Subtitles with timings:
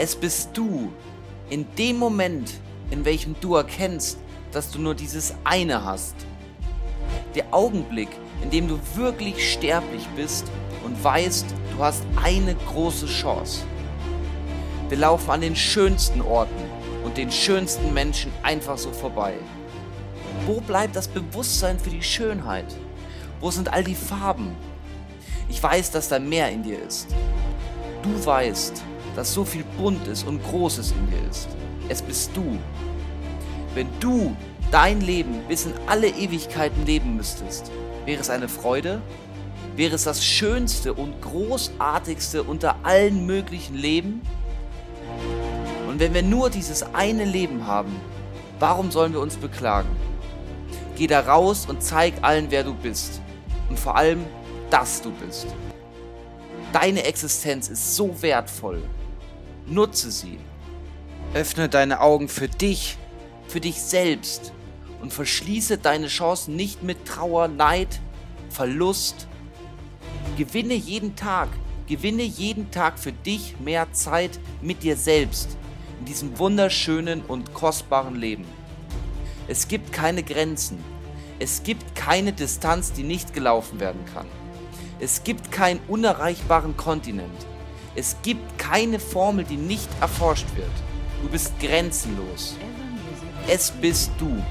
[0.00, 0.92] Es bist du,
[1.50, 2.52] in dem Moment,
[2.92, 4.18] in welchem du erkennst,
[4.52, 6.14] dass du nur dieses eine hast.
[7.34, 10.46] Der Augenblick, in dem du wirklich sterblich bist
[10.84, 13.64] und weißt, du hast eine große Chance.
[14.88, 16.70] Wir laufen an den schönsten Orten
[17.02, 19.34] und den schönsten Menschen einfach so vorbei.
[20.46, 22.72] Wo bleibt das Bewusstsein für die Schönheit?
[23.40, 24.54] Wo sind all die Farben?
[25.48, 27.08] Ich weiß, dass da mehr in dir ist.
[28.04, 28.80] Du weißt,
[29.14, 31.48] dass so viel Buntes und Großes in dir ist.
[31.88, 32.58] Es bist du.
[33.74, 34.36] Wenn du
[34.70, 37.70] dein Leben bis in alle Ewigkeiten leben müsstest,
[38.04, 39.00] wäre es eine Freude?
[39.76, 44.22] Wäre es das schönste und großartigste unter allen möglichen Leben?
[45.88, 47.94] Und wenn wir nur dieses eine Leben haben,
[48.58, 49.88] warum sollen wir uns beklagen?
[50.96, 53.20] Geh da raus und zeig allen, wer du bist.
[53.68, 54.24] Und vor allem,
[54.70, 55.46] dass du bist.
[56.72, 58.82] Deine Existenz ist so wertvoll.
[59.66, 60.38] Nutze sie.
[61.32, 62.98] Öffne deine Augen für dich,
[63.46, 64.52] für dich selbst
[65.00, 68.00] und verschließe deine Chancen nicht mit Trauer, Neid,
[68.50, 69.26] Verlust.
[70.36, 71.48] Gewinne jeden Tag,
[71.86, 75.56] gewinne jeden Tag für dich mehr Zeit mit dir selbst
[76.00, 78.44] in diesem wunderschönen und kostbaren Leben.
[79.48, 80.78] Es gibt keine Grenzen.
[81.38, 84.26] Es gibt keine Distanz, die nicht gelaufen werden kann.
[85.00, 87.46] Es gibt keinen unerreichbaren Kontinent.
[87.94, 90.72] Es gibt keine Formel, die nicht erforscht wird.
[91.22, 92.56] Du bist grenzenlos.
[93.46, 94.42] Es bist du.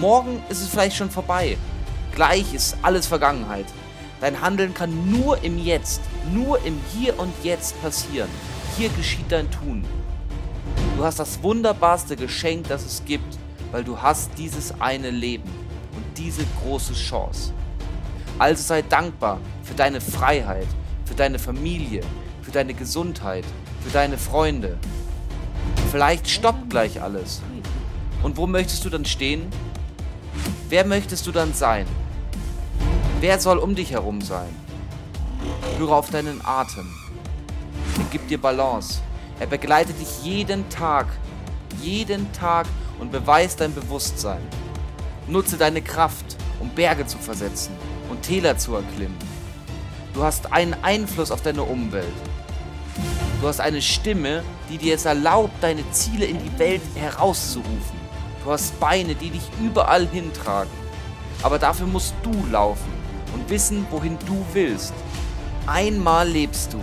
[0.00, 1.58] Morgen ist es vielleicht schon vorbei.
[2.14, 3.66] Gleich ist alles Vergangenheit.
[4.22, 6.00] Dein Handeln kann nur im Jetzt,
[6.32, 8.30] nur im Hier und Jetzt passieren.
[8.78, 9.84] Hier geschieht dein Tun.
[10.96, 13.36] Du hast das wunderbarste Geschenk, das es gibt,
[13.70, 15.50] weil du hast dieses eine Leben
[15.94, 17.52] und diese große Chance.
[18.42, 20.66] Also sei dankbar für deine Freiheit,
[21.04, 22.00] für deine Familie,
[22.42, 23.44] für deine Gesundheit,
[23.84, 24.78] für deine Freunde.
[25.92, 27.40] Vielleicht stoppt gleich alles.
[28.24, 29.46] Und wo möchtest du dann stehen?
[30.68, 31.86] Wer möchtest du dann sein?
[33.20, 34.50] Wer soll um dich herum sein?
[35.78, 36.92] Höre auf deinen Atem.
[37.96, 39.02] Er gibt dir Balance.
[39.38, 41.06] Er begleitet dich jeden Tag,
[41.80, 42.66] jeden Tag
[42.98, 44.42] und beweist dein Bewusstsein.
[45.28, 49.16] Nutze deine Kraft, um Berge zu versetzen und Täler zu erklimmen.
[50.12, 52.04] Du hast einen Einfluss auf deine Umwelt.
[53.40, 58.02] Du hast eine Stimme, die dir es erlaubt, deine Ziele in die Welt herauszurufen.
[58.44, 60.70] Du hast Beine, die dich überall hintragen.
[61.42, 62.92] Aber dafür musst du laufen
[63.32, 64.92] und wissen, wohin du willst.
[65.66, 66.80] Einmal lebst du.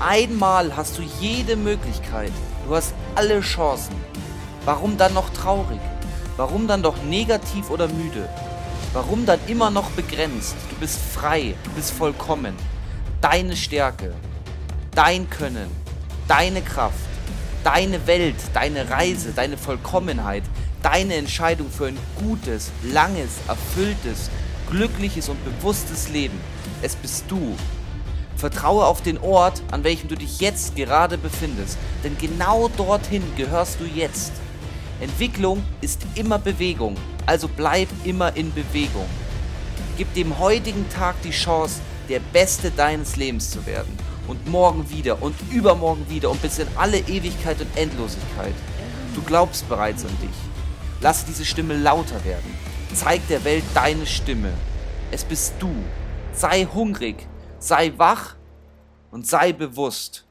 [0.00, 2.32] Einmal hast du jede Möglichkeit.
[2.66, 3.94] Du hast alle Chancen.
[4.64, 5.80] Warum dann noch traurig?
[6.38, 8.28] Warum dann doch negativ oder müde?
[8.96, 10.56] Warum dann immer noch begrenzt?
[10.70, 12.54] Du bist frei, du bist vollkommen.
[13.20, 14.14] Deine Stärke,
[14.94, 15.68] dein Können,
[16.26, 16.96] deine Kraft,
[17.62, 20.44] deine Welt, deine Reise, deine Vollkommenheit,
[20.82, 24.30] deine Entscheidung für ein gutes, langes, erfülltes,
[24.70, 26.40] glückliches und bewusstes Leben.
[26.80, 27.54] Es bist du.
[28.36, 33.78] Vertraue auf den Ort, an welchem du dich jetzt gerade befindest, denn genau dorthin gehörst
[33.78, 34.32] du jetzt.
[35.00, 36.96] Entwicklung ist immer Bewegung,
[37.26, 39.06] also bleib immer in Bewegung.
[39.98, 43.96] Gib dem heutigen Tag die Chance, der Beste deines Lebens zu werden.
[44.26, 48.54] Und morgen wieder und übermorgen wieder und bis in alle Ewigkeit und Endlosigkeit.
[49.14, 50.36] Du glaubst bereits an dich.
[51.00, 52.54] Lass diese Stimme lauter werden.
[52.92, 54.52] Zeig der Welt deine Stimme.
[55.10, 55.70] Es bist du.
[56.32, 57.28] Sei hungrig,
[57.58, 58.34] sei wach
[59.10, 60.25] und sei bewusst.